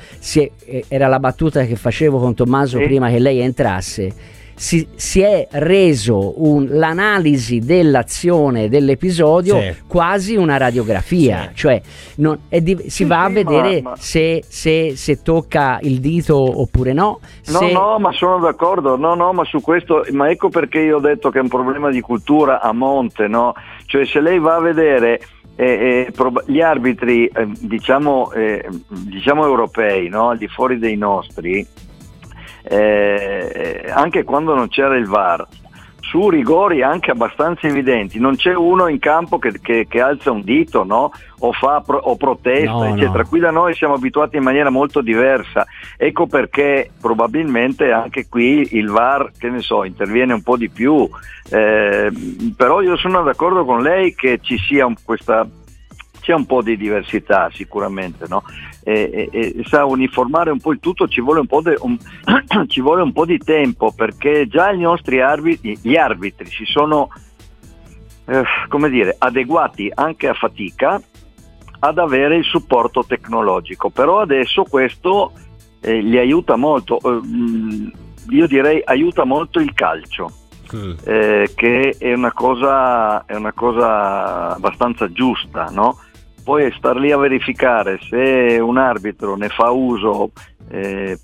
è, 0.64 0.84
era 0.88 1.06
la 1.06 1.18
battuta 1.18 1.64
che 1.64 1.76
facevo 1.76 2.18
con 2.18 2.34
Tommaso 2.34 2.78
sì. 2.78 2.84
prima 2.84 3.10
che 3.10 3.18
lei 3.18 3.40
entrasse 3.40 4.40
si, 4.54 4.86
si 4.94 5.20
è 5.20 5.46
reso 5.52 6.42
un, 6.42 6.68
l'analisi 6.70 7.58
dell'azione 7.58 8.68
dell'episodio 8.68 9.60
sì. 9.60 9.74
quasi 9.86 10.36
una 10.36 10.56
radiografia, 10.56 11.48
sì. 11.48 11.56
cioè 11.56 11.82
non, 12.16 12.38
di, 12.48 12.76
si 12.82 12.90
sì, 12.90 13.04
va 13.04 13.24
a 13.24 13.28
vedere 13.28 13.82
ma, 13.82 13.90
ma... 13.90 13.96
Se, 13.96 14.42
se, 14.46 14.94
se, 14.96 15.22
tocca 15.22 15.78
il 15.82 16.00
dito 16.00 16.36
oppure 16.36 16.92
no. 16.92 17.20
No, 17.46 17.58
se... 17.58 17.72
no, 17.72 17.98
ma 17.98 18.12
sono 18.12 18.38
d'accordo, 18.38 18.96
no, 18.96 19.14
no, 19.14 19.32
ma 19.32 19.44
su 19.44 19.60
questo, 19.60 20.04
ma 20.12 20.30
ecco 20.30 20.48
perché 20.48 20.80
io 20.80 20.96
ho 20.96 21.00
detto 21.00 21.30
che 21.30 21.38
è 21.38 21.42
un 21.42 21.48
problema 21.48 21.90
di 21.90 22.00
cultura 22.00 22.60
a 22.60 22.72
monte, 22.72 23.26
no? 23.28 23.54
Cioè 23.86 24.04
se 24.06 24.20
lei 24.20 24.38
va 24.38 24.56
a 24.56 24.60
vedere... 24.60 25.20
Eh, 25.54 26.06
eh, 26.06 26.12
prob- 26.12 26.44
gli 26.46 26.62
arbitri 26.62 27.26
eh, 27.26 27.46
diciamo, 27.60 28.32
eh, 28.32 28.66
diciamo, 28.88 29.44
europei 29.44 30.08
no? 30.08 30.30
al 30.30 30.38
di 30.38 30.48
fuori 30.48 30.78
dei 30.78 30.96
nostri 30.96 31.64
eh, 32.62 33.90
anche 33.92 34.24
quando 34.24 34.54
non 34.54 34.68
c'era 34.68 34.96
il 34.96 35.06
VAR, 35.06 35.46
su 36.12 36.28
rigori 36.28 36.82
anche 36.82 37.10
abbastanza 37.10 37.66
evidenti, 37.66 38.18
non 38.18 38.36
c'è 38.36 38.54
uno 38.54 38.86
in 38.88 38.98
campo 38.98 39.38
che, 39.38 39.58
che, 39.62 39.86
che 39.88 40.00
alza 40.02 40.30
un 40.30 40.42
dito 40.42 40.84
no? 40.84 41.10
o, 41.38 41.52
fa, 41.52 41.82
o 41.86 42.16
protesta, 42.16 42.70
no, 42.70 42.84
eccetera. 42.84 43.22
No. 43.22 43.28
Qui 43.28 43.40
da 43.40 43.50
noi 43.50 43.74
siamo 43.74 43.94
abituati 43.94 44.36
in 44.36 44.42
maniera 44.42 44.68
molto 44.68 45.00
diversa. 45.00 45.66
Ecco 45.96 46.26
perché 46.26 46.90
probabilmente 47.00 47.92
anche 47.92 48.28
qui 48.28 48.76
il 48.76 48.90
VAR, 48.90 49.30
che 49.38 49.48
ne 49.48 49.60
so, 49.60 49.84
interviene 49.84 50.34
un 50.34 50.42
po' 50.42 50.58
di 50.58 50.68
più. 50.68 51.08
Eh, 51.48 52.12
però 52.56 52.82
io 52.82 52.96
sono 52.98 53.22
d'accordo 53.22 53.64
con 53.64 53.80
lei 53.80 54.14
che 54.14 54.38
ci 54.42 54.58
sia 54.58 54.84
un, 54.84 54.94
questa 55.02 55.46
c'è 56.22 56.32
un 56.32 56.46
po' 56.46 56.62
di 56.62 56.76
diversità 56.76 57.50
sicuramente, 57.52 58.24
no? 58.28 58.42
e, 58.82 59.28
e, 59.30 59.54
e, 59.58 59.64
sa 59.64 59.84
uniformare 59.84 60.50
un 60.50 60.58
po' 60.58 60.72
il 60.72 60.80
tutto 60.80 61.06
ci 61.06 61.20
vuole 61.20 61.40
un 61.40 61.46
po' 61.46 61.62
di, 61.62 61.74
un, 61.78 61.96
ci 62.66 62.80
vuole 62.80 63.02
un 63.02 63.12
po' 63.12 63.24
di 63.24 63.38
tempo 63.38 63.92
perché 63.92 64.46
già 64.48 64.70
i 64.70 64.78
nostri 64.78 65.20
arbitri, 65.20 65.78
gli 65.80 65.96
arbitri 65.96 66.46
si 66.48 66.64
sono 66.64 67.08
eh, 68.26 68.42
come 68.68 68.88
dire, 68.88 69.14
adeguati 69.18 69.90
anche 69.94 70.28
a 70.28 70.34
fatica 70.34 71.00
ad 71.80 71.98
avere 71.98 72.36
il 72.36 72.44
supporto 72.44 73.04
tecnologico, 73.04 73.90
però 73.90 74.20
adesso 74.20 74.62
questo 74.62 75.32
eh, 75.80 76.00
li 76.00 76.16
aiuta 76.16 76.54
molto, 76.54 76.98
eh, 76.98 77.20
io 78.28 78.46
direi 78.46 78.80
aiuta 78.84 79.24
molto 79.24 79.58
il 79.60 79.72
calcio. 79.74 80.30
Eh, 80.72 81.50
che 81.54 81.96
è 81.98 82.14
una, 82.14 82.32
cosa, 82.32 83.26
è 83.26 83.34
una 83.34 83.52
cosa 83.52 84.54
abbastanza 84.54 85.12
giusta, 85.12 85.66
no? 85.70 85.98
Poi 86.42 86.72
star 86.76 86.96
lì 86.96 87.12
a 87.12 87.16
verificare 87.16 87.98
se 88.08 88.58
un 88.60 88.78
arbitro 88.78 89.36
ne 89.36 89.48
fa 89.48 89.70
uso, 89.70 90.32
eh, 90.70 91.18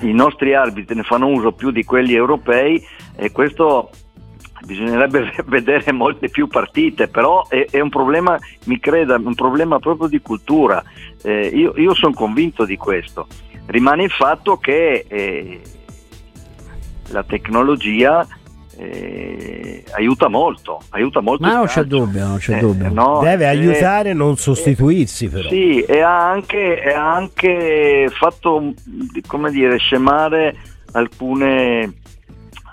i 0.00 0.12
nostri 0.12 0.54
arbitri 0.54 0.94
ne 0.94 1.02
fanno 1.02 1.28
uso 1.28 1.52
più 1.52 1.70
di 1.70 1.84
quelli 1.84 2.14
europei 2.14 2.80
e 3.16 3.32
questo 3.32 3.90
bisognerebbe 4.64 5.32
vedere 5.46 5.92
molte 5.92 6.28
più 6.28 6.48
partite, 6.48 7.08
però 7.08 7.46
è, 7.48 7.66
è 7.70 7.80
un 7.80 7.88
problema, 7.88 8.38
mi 8.64 8.78
creda, 8.78 9.16
un 9.16 9.34
problema 9.34 9.78
proprio 9.78 10.08
di 10.08 10.20
cultura. 10.20 10.82
Eh, 11.22 11.46
io, 11.46 11.72
io 11.76 11.94
sono 11.94 12.12
convinto 12.12 12.64
di 12.64 12.76
questo. 12.76 13.26
Rimane 13.66 14.04
il 14.04 14.10
fatto 14.10 14.58
che 14.58 15.06
eh, 15.08 15.60
la 17.08 17.22
tecnologia 17.24 18.26
eh, 18.78 19.84
aiuta 19.92 20.28
molto, 20.28 20.80
aiuta 20.90 21.20
molto. 21.20 21.46
Ma 21.46 21.54
non 21.54 21.66
c'è 21.66 21.84
dubbio, 21.84 22.26
non 22.26 22.38
c'è 22.38 22.56
eh, 22.56 22.60
dubbio. 22.60 22.92
No, 22.92 23.20
Deve 23.22 23.44
eh, 23.44 23.48
aiutare 23.48 24.10
e 24.10 24.14
non 24.14 24.36
sostituirsi 24.36 25.28
però. 25.28 25.48
Sì, 25.48 25.80
e 25.80 26.00
ha 26.00 26.30
anche, 26.30 26.82
e 26.82 26.92
ha 26.92 27.14
anche 27.14 28.08
fatto, 28.12 28.72
come 29.26 29.50
dire, 29.50 29.78
scemare 29.78 30.56
alcune, 30.92 31.94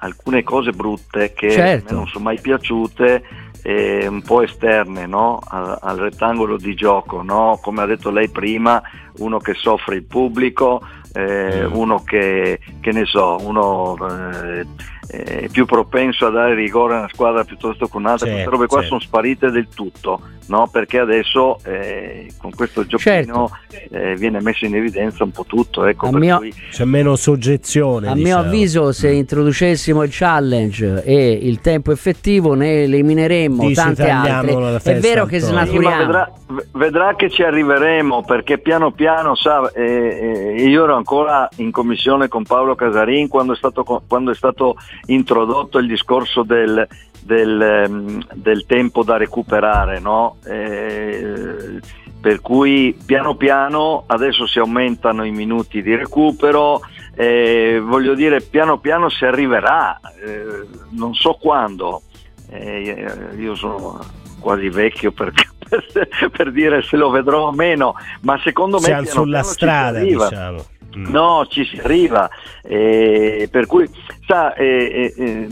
alcune 0.01 0.43
cose 0.43 0.72
brutte 0.72 1.33
che 1.33 1.51
certo. 1.51 1.93
non 1.93 2.07
sono 2.07 2.25
mai 2.25 2.39
piaciute 2.39 3.24
eh, 3.63 4.05
un 4.07 4.22
po' 4.22 4.41
esterne 4.41 5.07
no? 5.07 5.39
al, 5.48 5.77
al, 5.79 5.98
rettangolo 5.98 6.57
di 6.57 6.75
gioco, 6.75 7.22
no? 7.22 7.60
come 7.62 7.81
ha 7.81 7.86
detto 7.86 8.12
lei 8.12 8.29
prima, 8.29 8.81
uno 9.19 9.39
che 9.39 9.53
soffre 9.53 9.95
il 9.95 10.03
pubblico, 10.03 10.81
eh, 11.13 11.65
mm. 11.67 11.74
uno 11.74 12.03
che, 12.03 12.60
che, 12.81 12.91
ne 12.91 13.05
so, 13.05 13.38
uno 13.41 13.95
eh, 13.95 14.65
è 15.13 15.48
più 15.50 15.65
propenso 15.65 16.25
a 16.25 16.32
dare 16.32 16.55
rigore 16.55 16.96
a 16.96 16.98
una 17.00 17.10
squadra 17.12 17.43
piuttosto 17.43 17.88
che 17.88 17.98
un'altra, 17.98 18.25
certo, 18.25 18.34
queste 18.34 18.50
robe 18.50 18.65
qua 18.65 18.79
certo. 18.79 18.98
sono 18.98 19.00
sparite 19.00 19.51
del 19.51 19.67
tutto, 19.67 20.22
no? 20.48 20.67
perché 20.72 20.98
adesso 20.98 21.60
eh, 21.65 22.32
con 22.38 22.51
questo 22.51 22.84
giochino 22.86 23.50
certo. 23.70 23.96
eh, 23.96 24.15
viene 24.15 24.41
messo 24.41 24.65
in 24.65 24.75
evidenza 24.75 25.24
un 25.24 25.32
po' 25.32 25.46
tutto. 25.46 25.86
Ecco, 25.86 26.12
mio, 26.12 26.38
cui... 26.38 26.53
C'è 26.72 26.86
meno 26.86 27.15
soggezione. 27.15 28.08
A 28.08 28.13
diciamo. 28.13 28.41
mio 28.41 28.48
avviso 28.50 28.91
se 28.91 29.12
mm. 29.12 29.15
introducessimo 29.15 30.01
il 30.01 30.10
challenge 30.12 31.03
e 31.03 31.32
il 31.32 31.62
tempo 31.62 31.91
effettivo 31.91 32.55
ne 32.55 32.84
elimineremmo 32.84 33.62
Dici, 33.62 33.74
tante 33.75 34.10
altre. 34.10 34.79
È 34.82 35.00
vero 35.00 35.25
che 35.25 35.39
snaturiamo. 35.39 35.96
Sì, 35.96 36.05
vedrà, 36.05 36.34
vedrà, 36.72 37.15
che 37.15 37.29
ci 37.29 37.43
arriveremo 37.43 38.24
perché 38.24 38.58
piano 38.58 38.91
piano, 38.91 39.36
sa, 39.36 39.72
eh, 39.74 40.55
eh, 40.58 40.63
io 40.63 40.84
ero 40.86 40.96
ancora 40.96 41.48
in 41.58 41.70
commissione 41.70 42.27
con 42.27 42.43
Paolo 42.43 42.74
Casarin 42.74 43.27
quando 43.27 43.53
è 43.53 43.55
stato, 43.55 43.84
quando 44.08 44.32
è 44.32 44.36
stato 44.36 44.75
introdotto 45.07 45.77
il 45.77 45.88
discorso 45.88 46.43
del, 46.43 46.88
del, 47.22 47.62
ehm, 47.62 48.25
del 48.33 48.65
tempo 48.65 49.03
da 49.03 49.17
recuperare, 49.17 50.00
no? 50.00 50.38
eh, 50.45 51.79
per 52.22 52.39
cui 52.39 52.98
piano 53.05 53.36
piano 53.36 54.03
adesso 54.07 54.48
si 54.48 54.60
aumentano 54.60 55.25
i 55.25 55.31
minuti 55.31 55.81
di 55.81 55.95
recupero, 55.95 56.81
eh, 57.15 57.81
voglio 57.83 58.15
dire 58.15 58.41
piano 58.41 58.79
piano 58.79 59.10
si 59.10 59.25
arriverà, 59.25 60.00
eh, 60.25 60.65
non 60.91 61.13
so 61.13 61.33
quando, 61.33 62.03
eh, 62.50 63.33
io 63.38 63.55
sono 63.55 64.00
quasi 64.39 64.69
vecchio 64.69 65.12
per, 65.12 65.31
per, 65.67 66.29
per, 66.31 66.51
dire 66.51 66.81
se 66.81 66.95
lo 66.95 67.10
vedrò 67.10 67.48
o 67.48 67.51
meno, 67.51 67.95
ma 68.22 68.39
secondo 68.41 68.77
me... 68.77 68.86
Siamo 68.86 69.05
sulla 69.05 69.43
strada, 69.43 70.00
diciamo. 70.00 70.63
Mm. 70.95 71.07
No, 71.07 71.45
ci 71.50 71.65
si 71.65 71.77
arriva. 71.79 72.29
Eh, 72.62 73.48
per 73.51 73.65
cui, 73.65 73.89
sa, 74.25 74.53
eh, 74.53 75.13
eh, 75.15 75.24
eh 75.24 75.48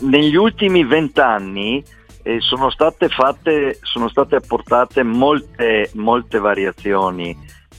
negli 0.00 0.34
ultimi 0.34 0.84
vent'anni 0.84 1.82
eh, 2.22 2.40
sono 2.40 2.70
state 2.70 3.08
fatte, 3.08 3.78
sono 3.82 4.08
state 4.08 4.36
apportate 4.36 5.02
molte, 5.02 5.90
molte 5.94 6.38
variazioni 6.38 7.36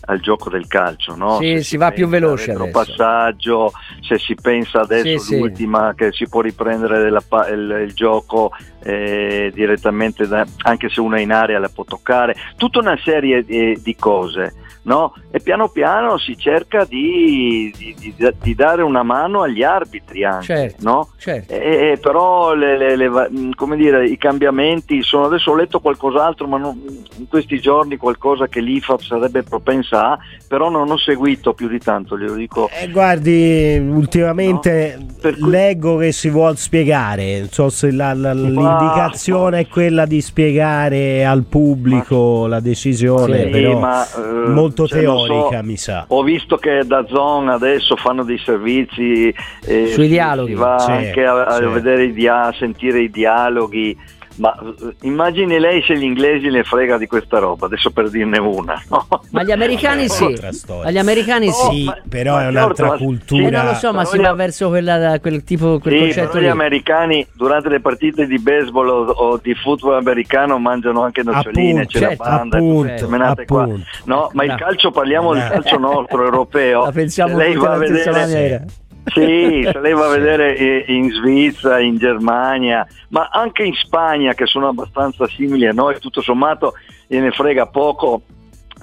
al 0.08 0.20
gioco 0.20 0.50
del 0.50 0.68
calcio, 0.68 1.16
no? 1.16 1.38
Sì, 1.40 1.58
si, 1.58 1.64
si 1.64 1.78
va 1.78 1.92
più 1.92 2.08
veloce 2.08 2.52
adesso. 2.52 2.70
passaggio, 2.70 3.72
se 4.02 4.20
si 4.20 4.36
pensa 4.36 4.82
adesso 4.82 5.18
sì, 5.20 5.40
l'ultima 5.40 5.92
sì. 5.92 5.96
che 5.98 6.12
si 6.12 6.28
può 6.28 6.42
riprendere 6.42 7.02
della, 7.02 7.24
il, 7.52 7.86
il, 7.88 7.94
gioco 7.94 8.52
eh, 8.86 9.52
direttamente, 9.54 10.28
da, 10.28 10.46
anche 10.62 10.90
se 10.90 11.02
uno 11.02 11.16
è 11.16 11.22
in 11.22 11.32
area 11.32 11.58
la 11.58 11.70
può 11.74 11.84
toccare, 11.84 12.36
tutta 12.56 12.80
una 12.80 12.98
serie 13.04 13.44
di, 13.44 13.80
di 13.82 13.96
cose 13.96 14.54
no? 14.86 15.14
e 15.32 15.40
piano 15.40 15.68
piano 15.70 16.18
si 16.18 16.38
cerca 16.38 16.86
di, 16.86 17.74
di, 17.78 18.14
di, 18.42 18.56
dare 18.56 18.82
una 18.82 19.04
mano 19.04 19.42
agli 19.42 19.64
arbitri 19.64 20.24
anche, 20.24 20.46
certo, 20.46 20.84
no? 20.84 21.10
certo. 21.18 21.54
E, 21.54 21.98
però 22.02 22.54
le, 22.54 22.78
le, 22.78 22.96
le, 22.96 23.10
mm, 23.10 23.74
dire, 23.76 24.06
i 24.08 24.18
cambiamenti 24.18 25.02
sono, 25.02 25.26
adesso 25.26 25.52
ho 25.52 25.56
letto 25.56 25.80
qualcos'altro, 25.80 26.48
ma 26.48 26.58
non, 26.58 26.80
in 27.18 27.28
questi 27.28 27.60
giorni 27.60 27.98
qualcosa 27.98 28.48
che 28.48 28.62
l'IFAB 28.62 29.00
sarebbe 29.02 29.44
propensa 29.44 30.12
a, 30.12 30.20
però 30.48 30.70
non 30.70 30.90
ho 30.90 30.98
seguito 30.98 31.54
più 31.54 31.68
di 31.68 31.80
tanto, 31.80 32.18
glielo 32.18 32.36
dico. 32.36 32.70
Eh, 32.70 32.90
guardi, 32.90 33.78
ultimamente 33.78 34.98
no? 35.00 35.32
cui... 35.34 35.50
leggo 35.50 35.98
che 35.98 36.12
si 36.12 36.30
vuole 36.30 36.56
spiegare, 36.56 37.40
non 37.40 37.50
so 37.50 37.70
se 37.70 37.92
la, 37.92 38.14
la, 38.14 38.34
l'indicazione 38.78 39.60
è 39.60 39.68
quella 39.68 40.06
di 40.06 40.22
spiegare 40.22 41.26
al 41.26 41.44
pubblico 41.44 42.42
ma, 42.42 42.48
la 42.48 42.60
decisione, 42.60 43.44
sì, 43.44 43.50
però 43.50 43.80
ma, 43.80 44.06
uh, 44.16 44.52
molto 44.52 44.88
cioè, 44.88 45.00
teorica 45.00 45.60
so, 45.60 45.64
mi 45.64 45.78
sa. 45.78 46.06
Ho 46.08 46.24
visto 46.24 46.58
che 46.58 46.84
da 46.86 47.06
Zone 47.08 47.52
adesso 47.52 47.96
fanno 47.96 48.24
dei 48.24 48.38
servizi 48.38 49.34
eh, 49.66 49.88
sui 49.88 50.08
dialoghi, 50.08 50.52
si 50.52 50.58
va 50.58 50.80
sì, 50.80 50.92
anche 50.92 51.26
a, 51.26 51.44
a 51.46 51.68
vedere 51.68 52.06
i 52.06 52.14
dia- 52.14 52.48
a 52.48 52.54
sentire 52.54 53.02
i 53.02 53.10
dialoghi 53.10 53.98
ma 54.36 54.58
eh, 54.60 54.96
immagini 55.02 55.60
lei 55.60 55.82
se 55.84 55.98
gli 55.98 56.04
inglesi 56.04 56.50
le 56.50 56.64
frega 56.64 56.98
di 56.98 57.08
questa 57.08 57.40
roba, 57.40 57.66
adesso 57.66 57.92
per 57.92 58.10
dirne 58.10 58.38
una. 58.40 58.82
No? 58.96 59.08
Ma 59.32 59.44
gli 59.44 59.52
americani 59.52 60.08
sì. 60.08 60.38
Agli 60.84 60.98
americani 60.98 61.50
sì, 61.52 61.86
ma, 61.86 61.98
però 62.08 62.36
ma 62.36 62.44
è 62.44 62.48
un'altra 62.48 62.90
certo, 62.90 63.04
cultura. 63.04 63.48
Eh, 63.48 63.50
non 63.50 63.66
lo 63.66 63.74
so, 63.74 63.94
ma 63.94 64.06
si 64.06 64.18
va 64.18 64.34
verso 64.34 64.70
quella, 64.70 65.20
quel 65.20 65.44
tipo 65.44 65.80
quel 65.80 65.94
sì, 65.94 66.00
concetto 66.00 66.40
gli 66.40 66.46
americani 66.46 67.28
durante 67.34 67.70
le 67.70 67.80
partite 67.82 68.28
di 68.28 68.40
baseball 68.40 68.88
o, 68.88 69.06
o, 69.06 69.40
di 69.42 69.54
football 69.56 69.96
americano 69.96 70.60
mangiano 70.60 71.02
anche 71.02 71.24
noccioline, 71.24 71.82
appunto, 71.82 72.00
c'è 72.00 72.08
certo, 72.08 72.24
la 72.24 72.30
banda, 72.30 72.58
appunto, 72.58 73.06
appunto. 73.06 73.44
Qua. 73.46 73.70
No, 74.06 74.30
ma 74.34 74.44
il 74.44 74.56
calcio 74.56 74.92
parliamo 74.92 75.34
del 75.34 75.48
calcio 75.48 75.78
nostro 75.78 76.24
europeo. 76.24 76.84
La 76.86 76.92
pensiamo 76.92 77.38
lei 77.38 77.56
va 77.56 77.74
a 77.74 77.78
vedere 77.78 78.66
sì, 79.06 79.68
se 79.72 79.80
lei 79.80 79.94
va 79.94 80.08
a 80.08 80.18
vedere 80.18 80.84
in 80.88 81.12
Svizzera, 81.12 81.80
in 81.80 81.98
Germania, 81.98 82.86
ma 83.10 83.30
anche 83.32 83.64
in 83.64 83.74
Spagna 83.74 84.34
che 84.34 84.46
sono 84.46 84.68
abbastanza 84.68 85.28
simili 85.28 85.68
a 85.68 85.72
noi, 85.72 86.00
tutto 86.00 86.22
sommato 86.22 86.74
gliene 87.08 87.32
frega 87.32 87.68
poco 87.68 88.24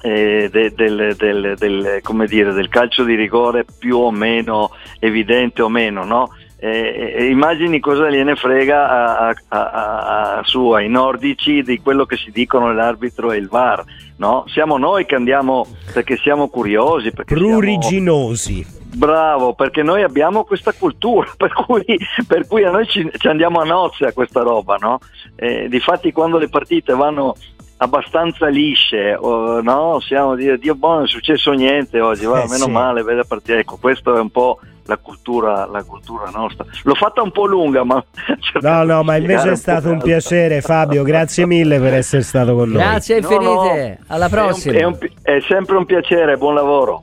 eh, 0.02 0.48
del, 0.50 0.72
del, 0.74 1.16
del, 1.16 2.00
dire, 2.26 2.52
del, 2.52 2.68
calcio 2.68 3.04
di 3.04 3.14
rigore 3.14 3.64
più 3.78 3.98
o 3.98 4.10
meno 4.10 4.70
evidente 4.98 5.62
o 5.62 5.68
meno, 5.68 6.04
no? 6.04 6.30
Eh, 6.58 7.14
eh, 7.16 7.24
immagini 7.26 7.80
cosa 7.80 8.08
gliene 8.08 8.36
frega 8.36 8.88
a, 8.88 9.28
a, 9.28 9.34
a, 9.48 10.36
a, 10.38 10.42
su, 10.44 10.70
ai 10.70 10.88
nordici 10.88 11.62
di 11.62 11.80
quello 11.80 12.06
che 12.06 12.16
si 12.16 12.30
dicono 12.30 12.72
l'arbitro 12.72 13.32
e 13.32 13.38
il 13.38 13.48
VAR. 13.48 13.82
No? 14.22 14.44
Siamo 14.46 14.78
noi 14.78 15.04
che 15.04 15.16
andiamo 15.16 15.66
perché 15.92 16.16
siamo 16.16 16.46
curiosi. 16.46 17.10
Perché 17.10 17.34
Pruriginosi. 17.34 18.62
Siamo... 18.62 18.80
Bravo, 18.94 19.54
perché 19.54 19.82
noi 19.82 20.04
abbiamo 20.04 20.44
questa 20.44 20.72
cultura, 20.72 21.28
per 21.36 21.52
cui, 21.52 21.84
per 22.28 22.46
cui 22.46 22.62
a 22.62 22.70
noi 22.70 22.86
ci, 22.86 23.10
ci, 23.16 23.26
andiamo 23.26 23.58
a 23.58 23.64
nozze 23.64 24.06
a 24.06 24.12
questa 24.12 24.42
roba. 24.42 24.76
No? 24.76 25.00
Eh, 25.34 25.66
difatti 25.68 26.12
quando 26.12 26.38
le 26.38 26.48
partite 26.48 26.94
vanno 26.94 27.34
abbastanza 27.82 28.46
lisce, 28.46 29.14
oh, 29.14 29.60
no? 29.60 29.98
siamo 30.00 30.32
a 30.32 30.36
dire 30.36 30.58
Dio 30.58 30.74
buono, 30.74 30.96
non 30.96 31.04
è 31.04 31.08
successo 31.08 31.50
niente 31.52 32.00
oggi, 32.00 32.24
va, 32.24 32.42
eh, 32.42 32.48
meno 32.48 32.64
sì. 32.64 32.70
male, 32.70 33.02
vede 33.02 33.24
partire. 33.24 33.60
Ecco, 33.60 33.76
questo 33.80 34.16
è 34.16 34.20
un 34.20 34.30
po' 34.30 34.58
la 34.86 34.96
cultura, 34.98 35.66
la 35.66 35.82
cultura 35.82 36.30
nostra. 36.30 36.64
L'ho 36.82 36.94
fatta 36.94 37.22
un 37.22 37.30
po' 37.30 37.46
lunga, 37.46 37.84
ma... 37.84 38.02
No, 38.60 38.84
no, 38.84 39.02
ma 39.02 39.16
invece 39.16 39.52
è 39.52 39.56
stato 39.56 39.88
un, 39.88 39.94
un 39.94 40.02
piacere 40.02 40.60
Fabio, 40.60 41.02
grazie 41.02 41.46
mille 41.46 41.80
per 41.80 41.94
essere 41.94 42.22
stato 42.22 42.54
con 42.54 42.68
noi. 42.68 42.82
Grazie 42.82 43.16
infinite, 43.18 43.44
no, 43.44 43.64
no, 43.64 43.96
alla 44.08 44.28
prossima. 44.28 44.76
È, 44.76 44.84
un, 44.84 44.92
è, 44.98 45.30
un, 45.30 45.36
è 45.36 45.40
sempre 45.48 45.76
un 45.76 45.84
piacere, 45.86 46.36
buon 46.36 46.54
lavoro. 46.54 47.00